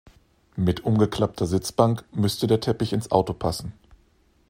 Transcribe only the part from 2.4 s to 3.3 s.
der Teppich ins